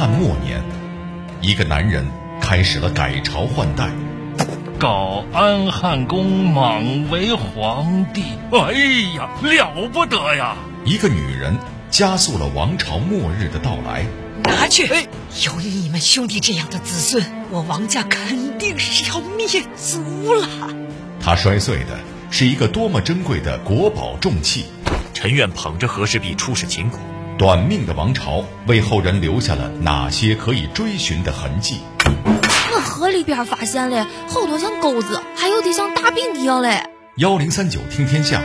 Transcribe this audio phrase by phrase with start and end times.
[0.00, 0.64] 汉末年，
[1.42, 2.06] 一个男人
[2.40, 3.90] 开始了改朝换代。
[4.78, 8.22] 搞安汉公莽为皇帝。
[8.50, 8.72] 哎
[9.14, 10.56] 呀，了不得呀！
[10.86, 11.54] 一个女人
[11.90, 14.06] 加速了王朝末日的到来。
[14.44, 14.86] 拿去！
[15.44, 19.46] 有你们兄弟这样的子孙，我王家肯定是要灭
[19.76, 20.48] 族了。
[21.20, 21.98] 他摔碎的
[22.30, 24.64] 是一个多么珍贵的国宝重器。
[25.12, 26.98] 陈愿捧着和氏璧出使秦国。
[27.40, 31.80] 短命的王朝为后人留下了哪些可以追寻的痕迹？
[32.04, 36.84] 我河里边发现了好多像钩子，还有的像大饼一样嘞。
[37.16, 38.42] 幺零三九听天下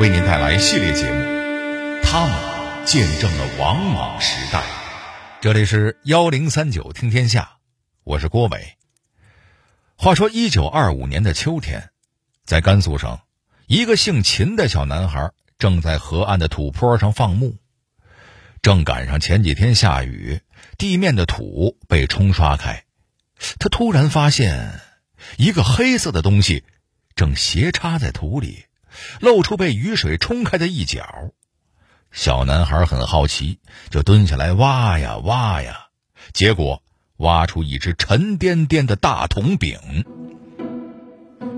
[0.00, 4.62] 为您带来系列节目，他们见证了王莽时代。
[5.42, 7.58] 这里是幺零三九听天下，
[8.02, 8.76] 我是郭伟。
[9.94, 11.90] 话说一九二五年的秋天，
[12.46, 13.18] 在甘肃省，
[13.66, 17.54] 一个姓秦的小男孩正在河岸的土坡上放牧，
[18.62, 20.40] 正赶上前几天下雨，
[20.76, 22.84] 地面的土被冲刷开。
[23.58, 24.80] 他突然发现，
[25.36, 26.64] 一个黑色的东西
[27.14, 28.64] 正斜插在土里，
[29.20, 31.30] 露出被雨水冲开的一角。
[32.10, 35.88] 小男孩很好奇，就蹲下来挖呀挖呀，
[36.32, 36.82] 结果
[37.18, 40.04] 挖出一只沉甸甸的大铜饼。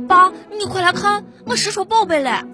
[0.09, 2.45] 爸，你快来看，我拾出宝贝了！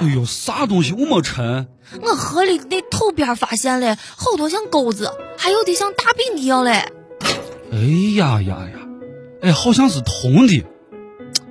[0.00, 0.94] 哎呦，啥东西？
[0.96, 1.68] 那么沉。
[2.02, 6.84] 我河里那土边发现了好多像钩子，还有的像大饼一样嘞。
[7.72, 7.78] 哎
[8.16, 8.78] 呀呀呀！
[9.40, 10.64] 哎，好像是铜的。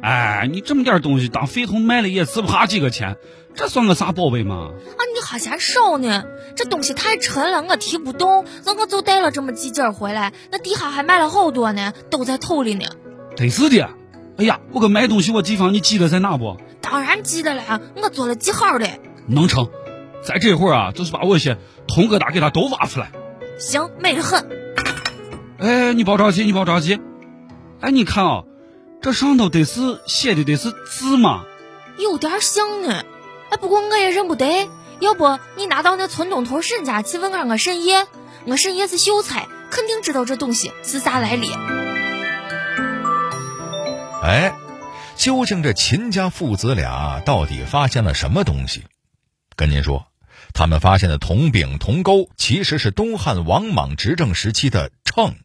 [0.02, 3.18] 哎，你这么点东西当废铜卖了也值不下几个钱，
[3.56, 4.70] 这算个啥宝贝嘛？
[4.98, 6.24] 啊，你还嫌少呢？
[6.56, 10.34] 这东西太沉了，我提不动，那我就带了这么几件回来。
[10.52, 12.86] 那底下还买了好多呢，都在土里呢。
[13.36, 13.90] 真是的。
[14.38, 16.58] 哎呀，我个买东西我地方你记得在哪不？
[16.86, 18.88] 当然记得了，我做了记号的。
[19.28, 19.72] 能成，
[20.24, 23.12] 在这会儿啊，就是把我些铜疙瘩给它都挖出来。
[23.58, 24.48] 行，美得很。
[25.58, 27.02] 哎，你别着急，你别着急。
[27.82, 28.44] 哎，你看啊，
[29.02, 31.44] 这上头得是写的得是字吗？
[31.98, 33.02] 有点像呢。
[33.50, 34.70] 哎，不过我也认不得。
[35.00, 38.06] 要不你拿到那村东头沈家去问看我沈爷，
[38.46, 41.50] 我沈爷是秀才，肯定知道这东西是啥来历。
[44.22, 44.54] 哎，
[45.16, 48.84] 究竟这秦家父子俩到底发现了什么东西？
[49.56, 50.08] 跟您说，
[50.54, 55.36] 他们发现的铜柄、铜钩，其实是东汉王莽执政时期的秤，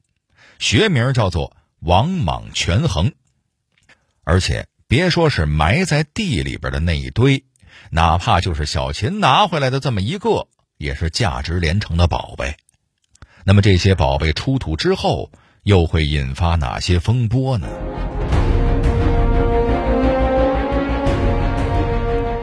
[0.58, 3.12] 学名叫做王莽权衡。
[4.24, 7.44] 而且别说是埋在地里边的那一堆，
[7.90, 12.56] 哪怕就是小秦拿回来的这么一个，也是价值连城的宝贝。
[13.44, 15.30] 那么这些宝贝出土之后，
[15.62, 17.68] 又会引发哪些风波呢？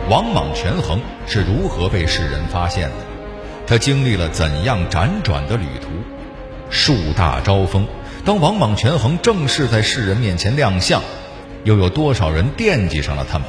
[0.09, 2.95] 王莽权衡是如何被世人发现的？
[3.67, 5.89] 他经历了怎样辗转的旅途？
[6.69, 7.85] 树大招风，
[8.23, 11.01] 当王莽权衡正式在世人面前亮相，
[11.65, 13.47] 又有多少人惦记上了他们？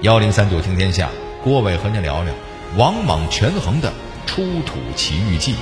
[0.00, 1.10] 幺零三九听天下，
[1.44, 2.32] 郭伟和您聊聊
[2.78, 3.92] 王莽权衡的
[4.24, 5.54] 出土奇遇记。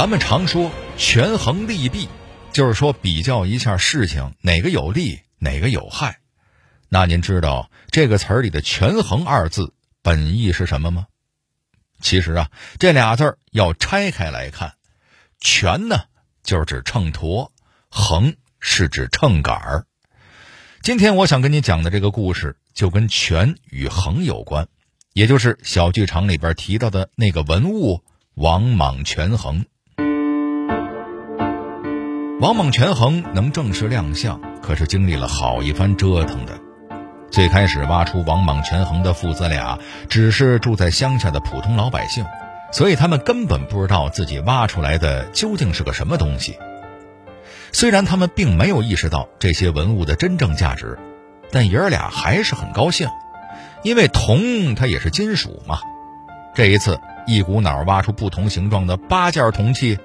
[0.00, 2.08] 咱们常说权衡利弊，
[2.54, 6.20] 就是说比较一下事情哪个有利，哪个有害。
[6.88, 11.06] 那您知道这个词儿里的“权衡”二字本意是什么吗？
[12.00, 14.72] 其实啊，这俩字儿要拆开来看
[15.38, 16.04] ，“权”呢
[16.42, 17.50] 就是指秤砣
[17.90, 19.86] ，“衡”是指秤杆儿。
[20.80, 24.66] 今天我想跟你讲的这个故事，就跟“权”与“衡”有关，
[25.12, 29.66] 也就是小剧场里边提到的那个文物——王莽权衡。
[32.40, 36.58] 王莽权衡能正式亮相，可是经历了好一番折腾的。
[37.30, 39.78] 最开始挖出王莽权衡的父子俩，
[40.08, 42.24] 只是住在乡下的普通老百姓，
[42.72, 46.56] 所以他们根本不知道自己挖出来的究竟是个什么东西。
[47.72, 50.98] 虽然他们并没有意识到这些文物的真正价值，
[51.52, 53.06] 但爷儿俩还是很高兴，
[53.82, 55.80] 因为铜它也是金属嘛。
[56.54, 59.98] 这一次，一股脑挖出不同形状的八件铜器，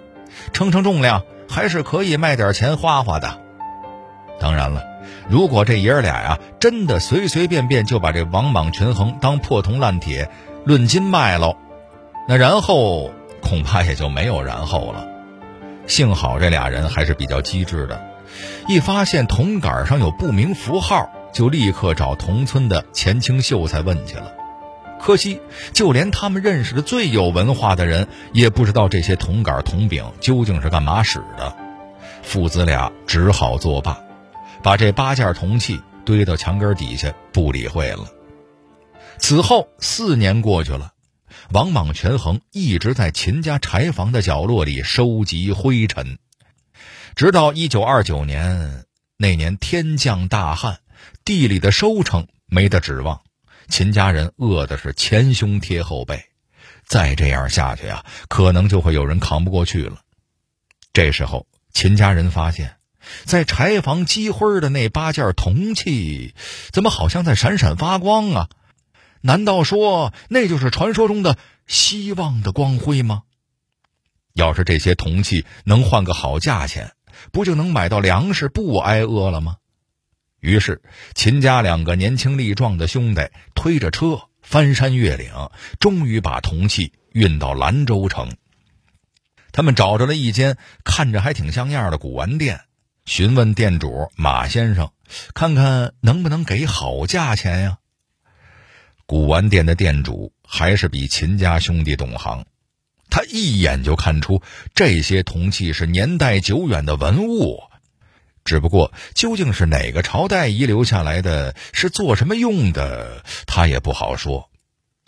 [0.51, 1.23] 称称重量。
[1.47, 3.41] 还是可以卖点钱花花的。
[4.39, 4.83] 当然了，
[5.29, 10.29] 如果这爷儿俩呀真的随随便便就把这王莽权衡当破铜烂铁
[10.65, 11.55] 论斤卖喽，
[12.27, 13.11] 那然后
[13.41, 15.07] 恐怕也就没有然后了。
[15.87, 18.01] 幸好这俩人还是比较机智的，
[18.67, 24.33] 一发现铜杆上有不明符号，就立刻找同村的前清秀才问去了。
[25.05, 25.39] 可惜，
[25.71, 31.55] 就连他们认识的最有文化的人，也不知道这些铜杆铜柄究竟是干嘛使的。
[32.23, 34.01] 父子俩只好作罢，
[34.63, 38.11] 把这八件铜器堆到墙根底下不理会了。
[39.19, 40.93] 此后四年过去了，
[41.51, 46.17] 王莽权衡一直在秦家柴房的角落里收集灰尘，
[47.15, 48.85] 直到一九二九年
[49.17, 50.79] 那年天降大旱，
[51.23, 53.21] 地里的收成没得指望，
[53.67, 56.25] 秦家人饿的是前胸贴后背。
[56.87, 60.01] 再这样下去啊，可能就会有人扛不过去了。
[60.93, 62.75] 这时候，秦家人发现，
[63.23, 66.35] 在柴房积灰的那八件铜器，
[66.71, 68.49] 怎么好像在闪闪发光啊？
[69.21, 73.23] 难道说那就是传说中的希望的光辉吗？
[74.33, 76.91] 要是这些铜器能换个好价钱，
[77.31, 79.57] 不就能买到粮食，不挨饿了吗？
[80.45, 80.81] 于是，
[81.15, 84.29] 秦家两个年轻力壮的兄弟推着车。
[84.45, 85.31] 翻山越岭，
[85.79, 88.37] 终于把铜器运到兰州城。
[89.51, 92.61] 他们找着了一间看着还挺像样的古玩店，
[93.05, 94.91] 询问店主马先生，
[95.33, 97.79] 看看能不能给好价钱呀。
[99.07, 102.45] 古玩店的店主还是比秦家兄弟懂行，
[103.09, 104.43] 他一眼就看出
[104.75, 107.63] 这些铜器是年代久远的文物。
[108.45, 114.51] 只不过，究竟是哪个朝代遗留下来的，是做什么用的，他也不好说。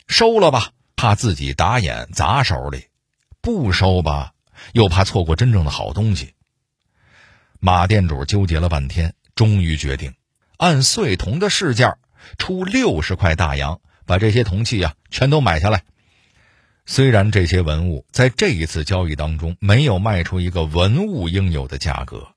[0.07, 2.87] 收了吧，怕自己打眼砸手里；
[3.39, 4.31] 不收吧，
[4.73, 6.33] 又怕错过真正的好东西。
[7.59, 10.15] 马店主纠结了半天，终于决定
[10.57, 11.97] 按碎铜的市价
[12.39, 15.83] 出六十块大洋，把这些铜器呀全都买下来。
[16.87, 22.29] 虽然这些文物在这一次交易当中没有卖出一个文物应有的价格。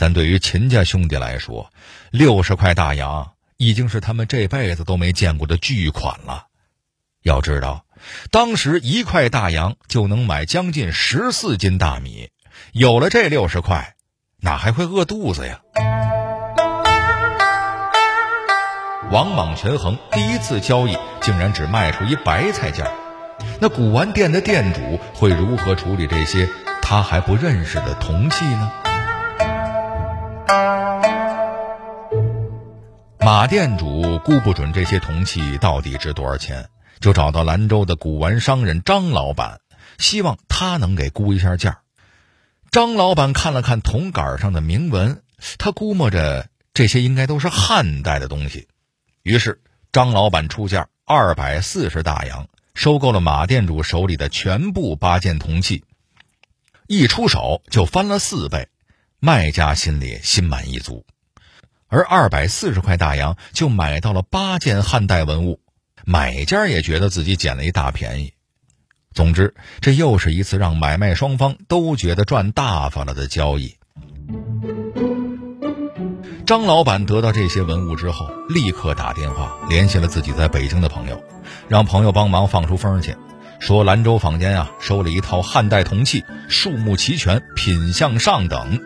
[0.00, 1.70] 但对于秦家兄弟来说，
[2.10, 6.46] 六十块大洋已经是他们这辈子都没见过的巨款了。
[7.22, 7.84] 要知道，
[8.30, 12.30] 当时一块大洋就能买将近十四斤大米，
[12.72, 13.94] 有了这六十块，
[14.38, 15.60] 哪还会饿肚子呀？
[19.10, 22.90] 王莽权衡第一次交易竟然只卖出一白菜价，
[23.60, 26.48] 那古玩店的店主会如何处理这些
[26.80, 28.72] 他还不认识的铜器呢？
[33.32, 36.68] 马店主估不准这些铜器到底值多少钱，
[36.98, 39.60] 就找到兰州的古玩商人张老板，
[39.98, 41.82] 希望他能给估一下价。
[42.72, 45.22] 张老板看了看铜杆上的铭文，
[45.58, 48.66] 他估摸着这些应该都是汉代的东西，
[49.22, 49.62] 于是
[49.92, 55.84] 张老板出价二百四十大洋，收购了马店主手里的全部八件铜器，
[56.88, 58.66] 一出手就翻了四倍，
[59.20, 61.06] 卖家心里心满意足。
[61.90, 65.60] 而二百四十块大洋就买到了八件汉代文物，
[66.06, 68.32] 买家也觉得自己捡了一大便宜。
[69.12, 73.76] 总之，这又是一次让买卖双方都觉得赚大发了的交易。
[76.46, 81.20] 张老板得到这些文物之后，立刻打电话联系了自己在北京的朋友，
[81.68, 83.16] 让朋友帮忙放出风去，
[83.58, 88.80] 说兰州坊间啊收了一套汉代铜器，数目齐全，品相上等。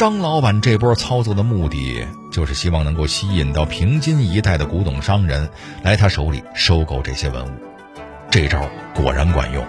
[0.00, 5.50] 张老板这波操作的目的，就是希望能够吸引到平津一带的古董商人
[5.82, 7.50] 来他手里收购这些文物。
[8.30, 9.62] 这招果然管用，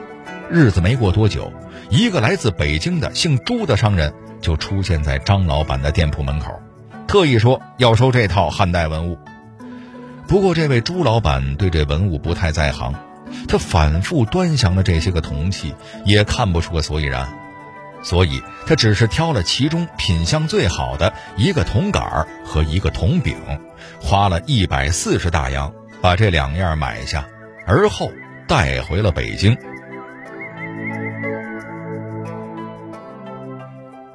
[0.49, 1.51] 日子没过多久，
[1.89, 6.61] 一个来自北京的姓朱的商人就出现在张老板的店铺门口，
[7.09, 9.19] 特意说要收这套汉代文物。
[10.29, 12.95] 不过，这位朱老板对这文物不太在行，
[13.49, 17.40] 他反复端详了这些个铜器，也看不出个所以然。
[18.03, 23.35] 所以他只是挑了其中品相最好的一个铜杆和一个铜柄，
[24.01, 27.27] 花了一百四十大洋把这两样买下，
[27.67, 28.11] 而后
[28.47, 29.57] 带回了北京。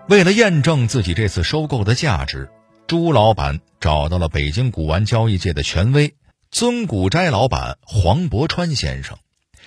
[0.09, 2.49] 为了验证自己这次收购的价值，
[2.87, 6.14] 朱老板找到了北京古玩交易界的权威
[6.50, 9.19] 尊古斋老板黄伯川先生，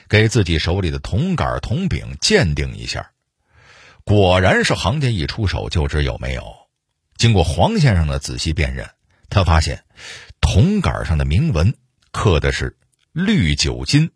[0.08, 3.12] 给自己手里的铜杆铜柄鉴定一下。
[4.10, 6.44] 果然是行家一出手就知有没有。
[7.16, 8.90] 经过黄先生的仔细辨认，
[9.30, 9.84] 他发现
[10.42, 11.76] 铜杆上的铭文
[12.12, 12.76] 刻的是
[13.14, 14.10] “绿九金，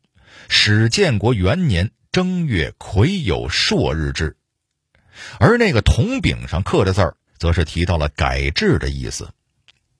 [0.49, 4.35] 始建国元年正月癸酉朔日制”，
[5.39, 9.29] 而那个铜柄上刻的字儿，则是提到了改制的意思。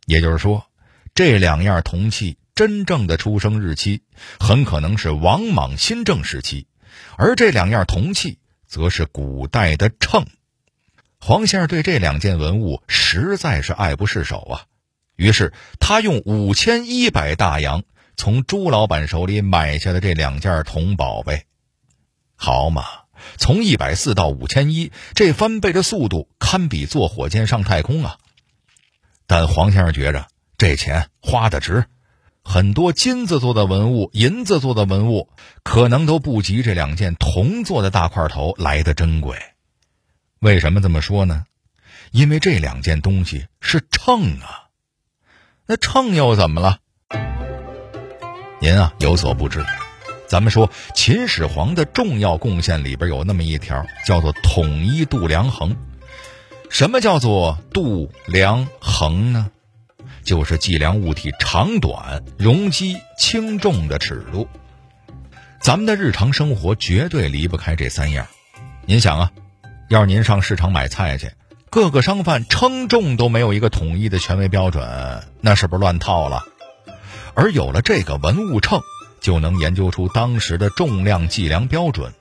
[0.08, 0.66] 也就是说，
[1.14, 4.02] 这两样铜器真正的出生日期
[4.40, 6.66] 很可能是王莽新政时期，
[7.16, 8.40] 而这两样铜器。
[8.74, 10.26] 则是古代的秤，
[11.20, 14.66] 黄先生对这两件文物实在是爱不释手啊，
[15.16, 17.84] 于是他用五千一百大洋
[18.18, 21.46] 从朱老板手里买下的这两件铜宝贝，
[22.36, 22.84] 好嘛，
[23.38, 28.18] 从一百四到五千一，这翻倍的速度堪比坐火箭上太空啊！
[29.28, 30.26] 但黄先生觉着
[30.58, 31.86] 这钱花的值。
[32.44, 35.30] 很多金子做的文物、银子做的文物，
[35.64, 39.38] 可能都不及这两件铜做的大块头来的珍贵。
[40.40, 41.46] 为什么这么说呢？
[42.12, 44.68] 因为这两件东西是秤啊。
[45.66, 46.78] 那秤又怎么了？
[48.60, 49.66] 您啊有所不知，
[50.28, 55.76] 咱们说秦始皇的重要贡献里边有那么一条，叫做统一度量衡。
[56.70, 59.50] 什么叫做度量衡呢？
[60.24, 64.48] 就是计量物体长短、容积、轻重的尺度。
[65.60, 68.28] 咱们的日常生活绝对离不开这三样。
[68.86, 69.32] 您想啊，
[69.90, 71.32] 要是您上市场买菜去，
[71.70, 76.44] 各个商贩称重都没有一个统一的权威标准，那是不是乱套了？
[77.34, 78.82] 而有了这个文物秤，
[79.22, 82.14] 就能研究出当时的重量计量标准。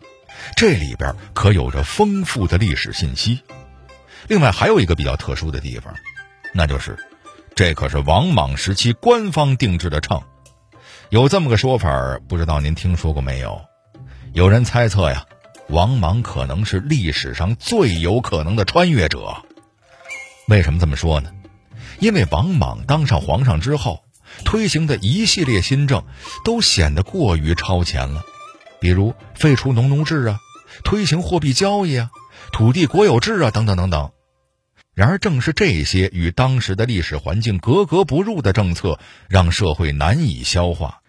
[0.57, 3.41] 这里边可有着丰富的历史信息。
[4.29, 5.95] 另外还有一个比较特殊的地方，
[6.53, 6.97] 那就是。
[7.62, 10.25] 这可是王莽时期官方定制的秤，
[11.11, 13.61] 有这么个说法，不知道您听说过没有？
[14.33, 15.26] 有人猜测呀，
[15.69, 19.45] 王莽可能是历史上最有可能的穿越者。
[20.49, 21.31] 为什么这么说呢？
[22.00, 24.02] 因为王莽当上皇上之后，
[24.45, 26.02] 推行的一系列新政
[26.45, 28.25] 都显得过于超前了，
[28.81, 30.40] 比如废除农奴制啊，
[30.83, 32.11] 推行货币交易啊，
[32.50, 34.11] 土地国有制啊，等等等等。
[34.95, 41.01] 然而，正是这些与当时的历史环境格格不入的政策，让社会难以消化，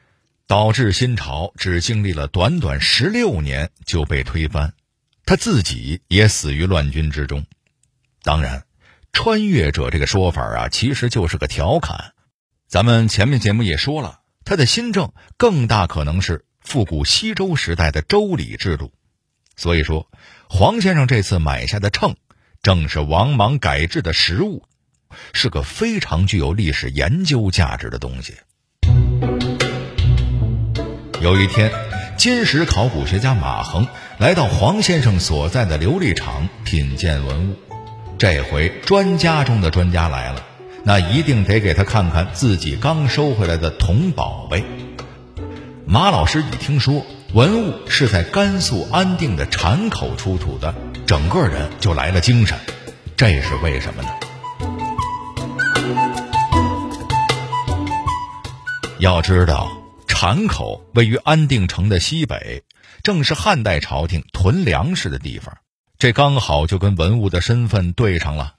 [0.48, 4.74] 导致新朝只经历了短短十六年就被推翻，
[5.26, 7.46] 他自己也死于乱军之中。
[8.22, 8.64] 当然，
[9.12, 12.14] 穿越者这个说法啊，其实就是个调侃。
[12.70, 18.94] 咱们前面节目也说了，他的新政更大可能是复古西周时代的周礼制度。
[19.58, 20.10] 所以说，
[20.48, 22.16] 黄先生这次买下的秤。
[22.64, 24.64] 正是王莽改制的实物，
[25.34, 28.36] 是个非常具有历史研究价值的东西。
[31.22, 31.70] 有一天，
[32.16, 33.86] 金石考古学家马衡
[34.18, 37.56] 来到黄先生所在的琉璃厂品鉴文物，
[38.18, 40.42] 这回专家中的专家来了，
[40.86, 44.64] 那一定得给他看看自己刚收回来的铜宝贝。
[45.86, 50.74] 马老师一听说文物是在甘肃安定的禅口出土的。
[51.06, 52.58] 整个人就来了精神，
[53.18, 54.10] 这是为什么呢？
[59.00, 59.70] 要知道，
[60.08, 62.64] 禅口位于安定城的西北，
[63.04, 65.58] 正是汉代朝廷囤粮食的地方。
[66.00, 68.56] 这刚好就跟文物的身份对上了。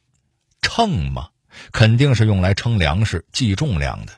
[0.61, 1.29] 秤嘛，
[1.73, 4.13] 肯定是用来称粮食、计重量的。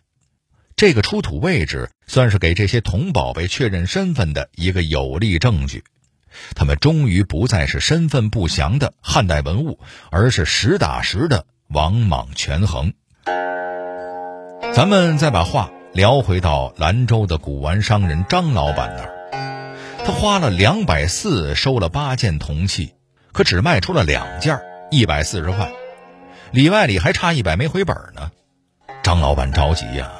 [0.74, 5.84] 这个出土位置，算是给这些铜宝贝确认身份的一个有力证据。
[6.54, 9.78] 他们终于不再是身份不详的汉代文物，
[10.10, 12.92] 而是实打实的王莽权衡。
[14.72, 22.94] 咱们再把话聊回到兰州的古玩商人张老板那儿，他花了两百四收了八件铜器，
[23.32, 25.70] 可只卖出了两件，一百四十块，
[26.52, 28.30] 里外里还差一百没回本呢。
[29.02, 30.10] 张老板着急呀，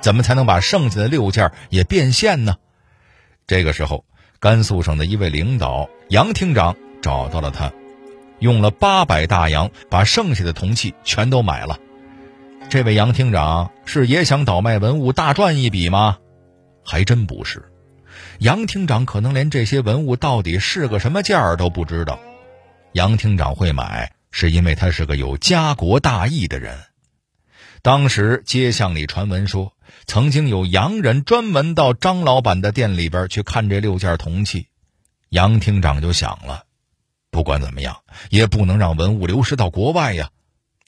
[0.00, 2.56] 怎么才能把剩下的六件也变现呢？
[3.46, 4.04] 这个时候。
[4.42, 7.72] 甘肃省的一位领导杨厅长找到了他，
[8.40, 11.78] 用了八百大洋把剩下的铜器全都买了。
[12.68, 16.18] 这位杨厅长是也想倒卖文物大赚一笔吗？
[16.84, 17.70] 还真不是，
[18.40, 22.18] 杨厅长可能连这些文物到底是个什么价儿都不知道。
[22.94, 26.80] 杨厅长会买，是因为他是个有家国大义的人。
[27.80, 29.72] 当时街巷里传闻说。
[30.06, 34.68] 曾经有洋人专门到张老板的店里边去看这六件铜器，
[35.28, 36.64] 杨厅长就想了，
[37.30, 37.98] 不管怎么样，
[38.30, 40.30] 也不能让文物流失到国外呀。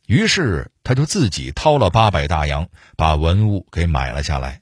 [0.06, 4.60] 于是他就自己掏了八百大洋，把文物给买了下来。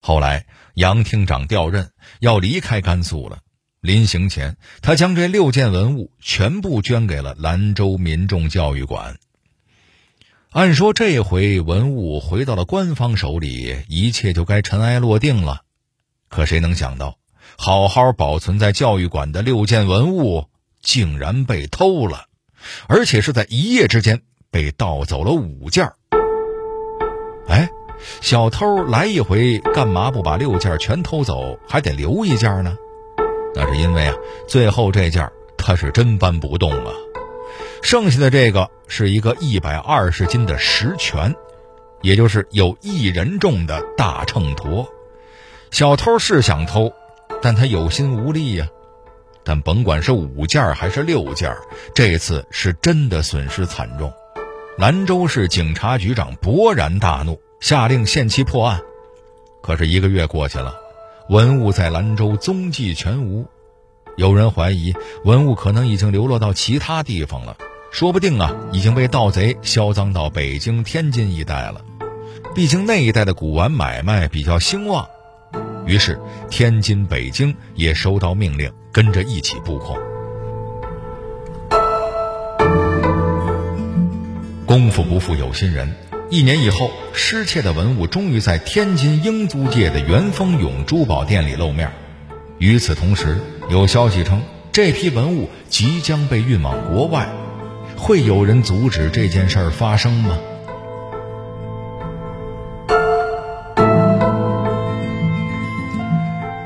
[0.00, 3.38] 后来杨厅长调任，要离开甘肃了。
[3.80, 9.16] 临行前，他将这六件文物全部捐给了兰州民众教育馆。
[10.52, 15.62] 按说这回文物回到了官方手里，一切就该尘埃落定了。
[16.28, 17.16] 可谁能想到，
[17.56, 20.44] 好好保存在教育馆的六件文物
[20.82, 22.26] 竟然被偷了，
[22.86, 25.90] 而且是在一夜之间被盗走了五件。
[27.48, 27.70] 哎，
[28.20, 32.76] 小偷来一回，干嘛不把六件全偷走，还得留一件呢？
[33.54, 34.14] 那是因为啊，
[34.46, 36.92] 最后这件他是真搬不动啊。
[37.82, 41.34] 剩下的这个是一个一百二十斤的石泉，
[42.00, 44.86] 也就是有一人重的大秤砣。
[45.70, 46.92] 小偷是想偷，
[47.42, 48.66] 但他有心无力呀。
[49.44, 51.52] 但甭管是五件还是六件，
[51.94, 54.12] 这次是真的损失惨重。
[54.78, 58.80] 兰州市警察局长勃然大怒，下令限期破案。
[59.60, 60.76] 可是一个月过去了，
[61.28, 63.44] 文物在兰州踪迹全无。
[64.16, 67.56] 有人怀疑文物可能已经流落到其他地方了，
[67.92, 71.84] 说不定啊，已经被盗贼销赃到北京、天津一带了。
[72.54, 75.06] 毕竟那一带的古玩买卖比较兴旺，
[75.86, 76.18] 于是
[76.48, 79.98] 天津、北京也收到命令，跟着一起布控。
[84.64, 85.94] 功夫不负有心人，
[86.30, 91.92] 一年以后，失窃的文物终于在天津英租界的元丰永珠宝店里露面。
[92.56, 97.28] 与此同时，有消息称这批文物即将被运往国外，
[98.04, 100.36] 会有人阻止这件事儿发生吗？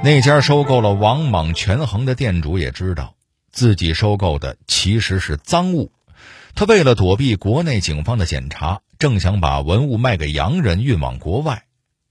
[0.03, 3.17] 那家收购了王莽权衡的店主也知道，
[3.53, 5.93] 自己收购的其实是赃物。
[6.55, 11.65] 他为了躲避国内警方的检查，正想把文物卖给洋人运往国外。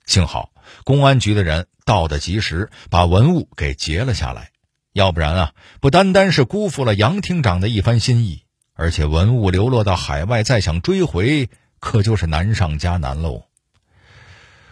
[0.05, 0.51] 幸好
[0.83, 4.51] 公安局的人到得及时，把文物给截了下来。
[4.93, 5.51] 要不然啊，
[5.81, 8.43] 不单单是辜负了杨厅长的一番心意，
[8.75, 13.45] 而且文物流落到海外，再想追回，可就是难上加难喽。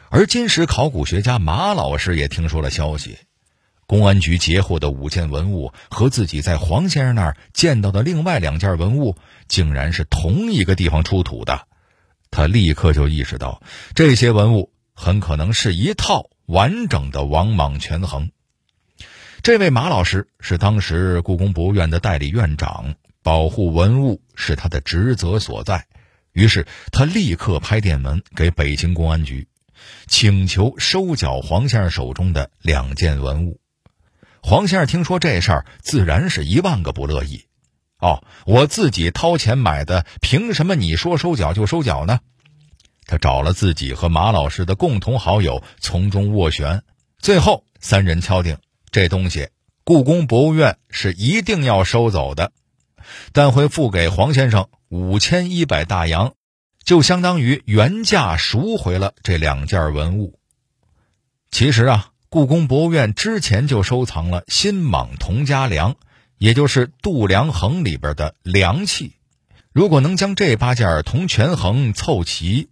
[0.10, 3.18] 而金石考古学家马老师也听说了消息，
[3.88, 9.16] 公安局截获的五件文物和自己在黄先生那儿见到的另外两件文物，
[9.48, 11.68] 竟然是同一个地方出土的。
[12.30, 13.62] 他立刻就意识到，
[13.96, 18.32] 这些文物很可能是一套完整的王莽权衡。
[19.42, 25.88] 这位马老师是当时故宫博物院的代理院长，保护文物是他的职责所在。
[26.34, 29.48] 于是他立刻拍电文给北京公安局。
[30.08, 33.60] 请求收缴黄先生手中的两件文物。
[34.42, 37.46] 黄先生听说这事儿，自然是一万个不乐意。
[37.98, 42.22] 哦，我自己掏钱买的，凭什么你说收缴就收缴呢？
[43.06, 46.84] 他找了自己和马老师的共同好友从中斡旋，
[47.20, 48.58] 最后三人敲定，
[48.92, 49.50] 这东西
[49.84, 52.54] 故宫博物院是一定要收走的，
[53.32, 56.34] 但会付给黄先生五千一百大洋。
[56.84, 60.38] 就相当于原价赎回了这两件文物。
[61.50, 65.96] 其实啊，故宫博物院之前就收藏了新莽铜家梁，
[66.38, 69.16] 也就是度量衡里边的梁器。
[69.72, 72.68] 如果能将这八件铜权衡凑齐，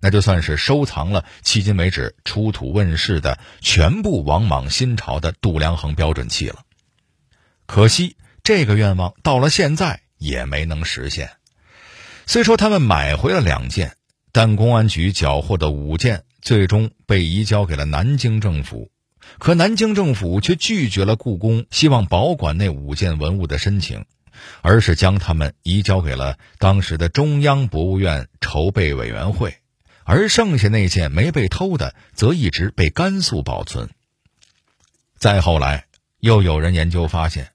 [0.00, 6.60] 那就算是收藏了迄今为止出土问世的全部王莽新朝的度量衡标准器了。
[7.66, 11.30] 可惜这个愿望到了现在也没能实现。
[12.26, 13.96] 虽说他们买回了两件，
[14.32, 18.90] 但公安局缴获的五件最终被移交给了南京政府，
[19.38, 24.04] 可南京政府却拒绝了故宫希望保管那五件文物的申请，
[24.60, 29.56] 而是将他们移交给了当时的中央博物院筹备委员会，
[30.04, 33.90] 而剩下那件没被偷的，则一直被甘肃保存。
[35.18, 35.86] 再后来，
[36.18, 37.52] 又有人研究发现，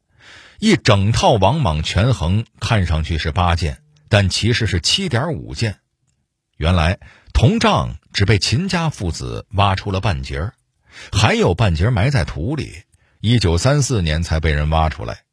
[0.59, 3.81] 一整套王莽权衡看上去是八件。
[4.09, 5.79] 但其实是七点五件，
[6.55, 6.97] 原来
[7.33, 10.53] 铜杖只被秦家父子挖出了半截，
[11.11, 12.83] 还有半截埋在土里，
[13.19, 15.23] 一九三四年才被人挖出来。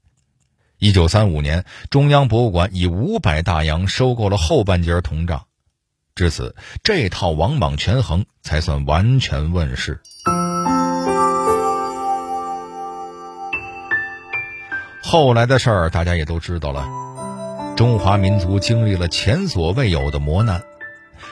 [0.78, 5.46] 一九三五年，中央博物馆以五百大洋收购了后半截铜杖，
[6.16, 10.02] 至此这套王莽权衡才算完全问世。
[15.14, 16.88] 后来的事儿大家也都知道了。
[17.76, 20.64] 中华民族经历了前所未有的磨难，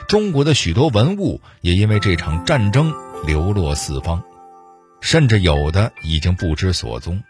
[0.07, 2.93] 中国的许多文物也因为这场战争
[3.27, 4.23] 流落四方，
[5.01, 7.21] 甚至有的已经不知所踪。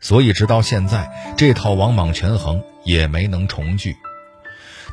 [0.00, 3.94] 所以，直到现在，这套王莽权衡也没能重聚。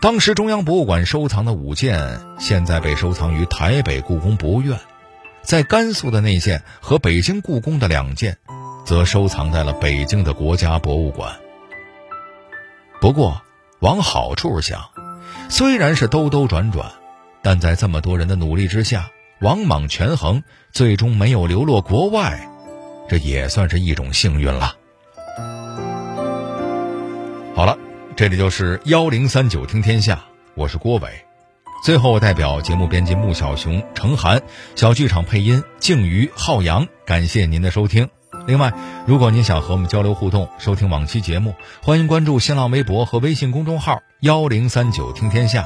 [0.01, 4.75] 当时中央博物馆收藏的五件，现在被收藏于台北故宫博物院；
[5.41, 8.39] 在甘肃的那件和北京故宫的两件，
[8.91, 11.39] 则收藏在了北京的国家博物馆。
[12.99, 13.41] 不过，
[13.79, 14.89] 往好处想，
[15.47, 16.91] 虽然是兜兜转转，
[17.41, 22.45] 但在这么多人的努力之下，王莽权衡最终没有流落国外，
[23.07, 24.75] 这也算是一种幸运了。
[27.55, 27.77] 好了，
[28.17, 30.21] 这里就是幺零三九听天下，
[30.53, 31.07] 我是郭伟。
[31.81, 34.41] 最后，代表节目编辑穆小熊、程涵，
[34.75, 38.09] 小剧场配音静瑜、浩洋，感谢您的收听。
[38.47, 38.73] 另外，
[39.05, 45.65] 如果您想和我们交流互动、收听往期节目，欢迎关注新浪微博和微信公众号“幺零三九听天下”。